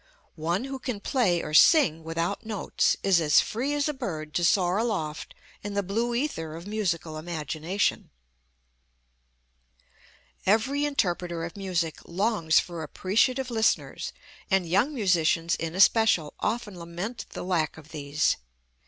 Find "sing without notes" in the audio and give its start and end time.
1.53-2.97